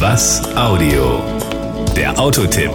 Was 0.00 0.40
Audio? 0.56 1.22
Der 1.94 2.18
Autotipp 2.18 2.70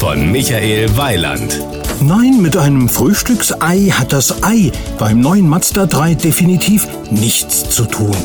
von 0.00 0.32
Michael 0.32 0.96
Weiland. 0.96 1.60
Nein, 2.00 2.42
mit 2.42 2.56
einem 2.56 2.88
Frühstücksei 2.88 3.92
hat 3.92 4.12
das 4.12 4.42
Ei 4.42 4.72
beim 4.98 5.20
neuen 5.20 5.48
Mazda 5.48 5.86
3 5.86 6.14
definitiv 6.14 6.88
nichts 7.12 7.70
zu 7.70 7.84
tun. 7.84 8.16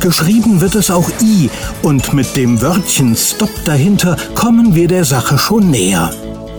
Geschrieben 0.00 0.60
wird 0.60 0.74
es 0.74 0.90
auch 0.90 1.08
I 1.22 1.48
und 1.82 2.12
mit 2.14 2.34
dem 2.34 2.60
Wörtchen 2.62 3.14
Stop 3.14 3.52
dahinter 3.64 4.16
kommen 4.34 4.74
wir 4.74 4.88
der 4.88 5.04
Sache 5.04 5.38
schon 5.38 5.70
näher. 5.70 6.10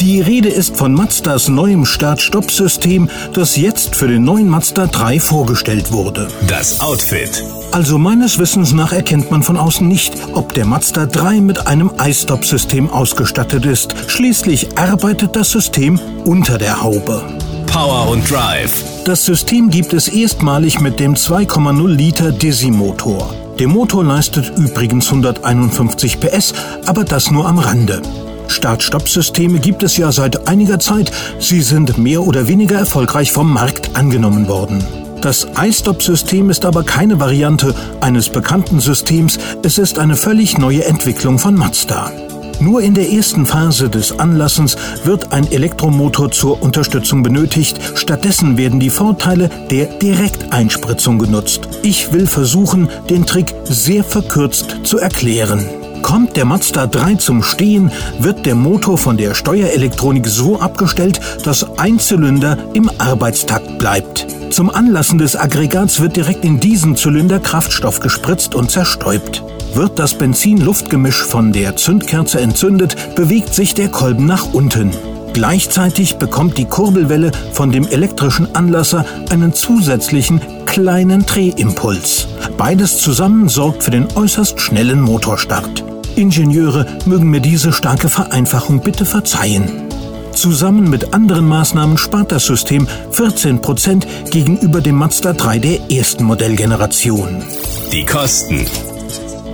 Die 0.02 0.20
Rede 0.20 0.50
ist 0.50 0.78
von 0.78 0.96
Mazdas 0.96 1.48
neuem 1.48 1.86
Start-Stopp-System, 1.86 3.08
das 3.34 3.56
jetzt 3.56 3.96
für 3.96 4.08
den 4.08 4.24
neuen 4.24 4.50
Mazda 4.50 4.88
3 4.88 5.20
vorgestellt 5.20 5.92
wurde. 5.92 6.28
Das 6.48 6.82
Outfit. 6.82 7.44
Also 7.72 8.00
meines 8.00 8.40
Wissens 8.40 8.74
nach 8.74 8.94
erkennt 8.94 9.30
man 9.30 9.44
von 9.44 9.58
außen 9.58 9.88
nicht, 9.88 10.16
ob 10.34 10.56
der 10.56 10.66
Mazda 10.66 11.06
3 11.06 11.42
mit 11.42 11.68
einem 11.68 11.92
iStop-System 12.04 12.90
ausgestattet 12.90 13.64
ist. 13.68 13.94
Schließlich 14.08 14.76
arbeitet 14.76 15.36
das 15.36 15.52
System 15.52 16.00
unter 16.26 16.58
der 16.58 16.82
Haube. 16.82 17.22
Power 17.68 18.10
und 18.10 18.28
Drive. 18.28 18.84
Das 19.06 19.24
System 19.24 19.70
gibt 19.70 19.94
es 19.94 20.08
erstmalig 20.08 20.80
mit 20.80 21.00
dem 21.00 21.14
2,0 21.14 21.88
Liter 21.88 22.32
Desi-Motor. 22.32 23.36
Der 23.60 23.68
Motor 23.68 24.04
leistet 24.04 24.52
übrigens 24.58 25.10
151 25.10 26.20
PS, 26.20 26.56
aber 26.88 27.04
das 27.04 27.30
nur 27.30 27.48
am 27.48 27.60
Rande. 27.60 28.02
Start-Stopp-Systeme 28.52 29.60
gibt 29.60 29.82
es 29.84 29.98
ja 29.98 30.12
seit 30.12 30.48
einiger 30.48 30.80
Zeit. 30.80 31.12
Sie 31.40 31.62
sind 31.62 31.98
mehr 31.98 32.22
oder 32.22 32.48
weniger 32.48 32.78
erfolgreich 32.78 33.32
vom 33.32 33.52
Markt 33.52 33.96
angenommen 33.96 34.48
worden. 34.48 34.84
Das 35.22 35.48
iStop-System 35.56 36.50
ist 36.50 36.66
aber 36.66 36.84
keine 36.84 37.20
Variante 37.20 37.76
eines 38.02 38.30
bekannten 38.30 38.80
Systems, 38.80 39.38
es 39.64 39.78
ist 39.78 40.00
eine 40.00 40.16
völlig 40.16 40.58
neue 40.58 40.86
Entwicklung 40.86 41.38
von 41.38 41.54
Mazda. 41.56 42.12
Nur 42.60 42.82
in 42.82 42.94
der 42.94 43.12
ersten 43.12 43.46
Phase 43.46 43.90
des 43.90 44.20
Anlassens 44.20 44.78
wird 45.04 45.32
ein 45.32 45.52
Elektromotor 45.52 46.32
zur 46.32 46.62
Unterstützung 46.62 47.24
benötigt, 47.24 47.80
stattdessen 47.96 48.58
werden 48.58 48.80
die 48.80 48.92
Vorteile 48.92 49.50
der 49.72 49.86
Direkteinspritzung 49.86 51.18
genutzt. 51.18 51.62
Ich 51.82 52.14
will 52.14 52.28
versuchen, 52.28 52.90
den 53.10 53.26
Trick 53.26 53.54
sehr 53.64 54.04
verkürzt 54.04 54.82
zu 54.84 55.00
erklären. 55.00 55.81
Kommt 56.02 56.36
der 56.36 56.46
Mazda 56.46 56.88
3 56.88 57.16
zum 57.16 57.44
Stehen, 57.44 57.92
wird 58.20 58.46
der 58.46 58.56
Motor 58.56 58.98
von 58.98 59.18
der 59.18 59.34
Steuerelektronik 59.34 60.28
so 60.28 60.60
abgestellt, 60.60 61.20
dass 61.44 61.78
ein 61.78 62.00
Zylinder 62.00 62.58
im 62.74 62.92
Arbeitstakt 62.98 63.78
bleibt. 63.78 64.28
Zum 64.52 64.70
Anlassen 64.70 65.18
des 65.18 65.36
Aggregats 65.36 66.02
wird 66.02 66.18
direkt 66.18 66.44
in 66.44 66.60
diesen 66.60 66.96
Zylinder 66.96 67.40
Kraftstoff 67.40 68.00
gespritzt 68.00 68.56
und 68.56 68.70
zerstäubt. 68.70 69.44
Wird 69.74 69.98
das 69.98 70.16
Benzin-Luft-Gemisch 70.18 71.24
von 71.24 71.54
der 71.54 71.78
Zündkerze 71.78 72.42
entzündet, 72.42 73.16
bewegt 73.16 73.54
sich 73.54 73.74
der 73.74 73.88
Kolben 73.88 74.26
nach 74.26 74.54
unten. 74.54 74.92
Gleichzeitig 75.34 76.18
bekommt 76.18 76.58
die 76.58 76.66
Kurbelwelle 76.66 77.32
von 77.54 77.72
dem 77.72 77.88
elektrischen 77.88 78.54
Anlasser 78.54 79.06
einen 79.30 79.54
zusätzlichen 79.54 80.42
kleinen 80.66 81.26
Drehimpuls. 81.26 82.28
Beides 82.58 82.98
zusammen 82.98 83.48
sorgt 83.48 83.84
für 83.84 83.92
den 83.92 84.08
äußerst 84.14 84.60
schnellen 84.60 85.00
Motorstart. 85.00 85.86
Ingenieure 86.18 86.86
mögen 87.06 87.30
mir 87.30 87.42
diese 87.42 87.74
starke 87.74 88.10
Vereinfachung 88.10 88.82
bitte 88.82 89.06
verzeihen. 89.06 89.88
Zusammen 90.34 90.90
mit 90.90 91.14
anderen 91.14 91.48
Maßnahmen 91.48 91.98
spart 91.98 92.32
das 92.32 92.46
System 92.46 92.88
14% 93.14 94.30
gegenüber 94.32 94.82
dem 94.82 94.96
Mazda 94.96 95.34
3 95.34 95.60
der 95.60 95.92
ersten 95.92 96.24
Modellgeneration. 96.24 97.44
Die 97.92 98.06
Kosten. 98.06 98.66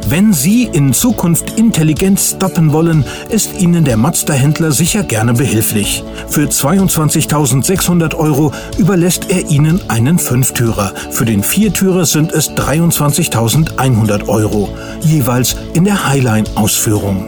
Wenn 0.09 0.31
Sie 0.31 0.63
in 0.63 0.93
Zukunft 0.93 1.59
intelligent 1.59 2.17
stoppen 2.17 2.71
wollen, 2.71 3.03
ist 3.27 3.59
Ihnen 3.59 3.83
der 3.83 3.97
Mazda-Händler 3.97 4.71
sicher 4.71 5.03
gerne 5.03 5.33
behilflich. 5.33 6.01
Für 6.29 6.45
22.600 6.45 8.15
Euro 8.15 8.53
überlässt 8.77 9.29
er 9.29 9.49
Ihnen 9.49 9.81
einen 9.89 10.17
Fünftürer. 10.17 10.93
Für 11.11 11.25
den 11.25 11.43
Viertürer 11.43 12.05
sind 12.05 12.31
es 12.31 12.51
23.100 12.51 14.29
Euro, 14.29 14.69
jeweils 15.01 15.57
in 15.73 15.83
der 15.83 16.07
Highline-Ausführung. 16.07 17.25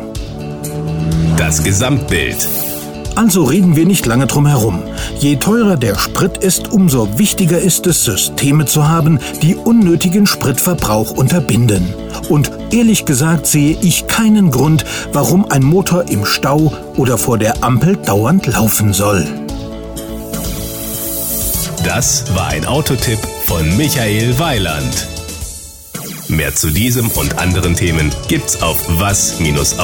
Das 1.36 1.62
Gesamtbild. 1.62 2.48
Also 3.20 3.44
reden 3.44 3.76
wir 3.76 3.86
nicht 3.86 4.06
lange 4.06 4.28
drum 4.28 4.48
herum. 4.48 4.82
Je 5.20 5.36
teurer 5.36 5.76
der 5.76 6.00
Sprit 6.00 6.38
ist, 6.38 6.72
umso 6.72 7.20
wichtiger 7.20 7.60
ist 7.60 7.86
es, 7.86 8.06
Systeme 8.06 8.66
zu 8.66 8.88
haben, 8.88 9.20
die 9.42 9.56
unnötigen 9.56 10.26
Spritverbrauch 10.26 11.12
unterbinden. 11.12 11.94
Und 12.30 12.50
ehrlich 12.72 13.04
gesagt 13.04 13.46
sehe 13.46 13.78
ich 13.82 14.08
keinen 14.08 14.52
Grund, 14.52 14.86
warum 15.12 15.44
ein 15.52 15.64
Motor 15.64 16.10
im 16.10 16.24
Stau 16.26 16.72
oder 16.96 17.18
vor 17.18 17.38
der 17.38 17.62
Ampel 17.62 17.98
dauernd 17.98 18.48
laufen 18.48 18.94
soll. 18.94 19.28
Das 21.84 22.24
war 22.36 22.48
ein 22.48 22.66
Autotipp 22.66 23.20
von 23.44 23.76
Michael 23.76 24.40
Weiland. 24.40 25.10
Mehr 26.30 26.56
zu 26.56 26.70
diesem 26.70 27.10
und 27.10 27.38
anderen 27.38 27.74
Themen 27.74 28.12
gibt's 28.30 28.62
auf 28.62 28.86
was-audio.de. 28.88 29.82